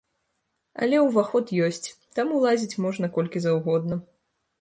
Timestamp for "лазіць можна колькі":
2.45-3.43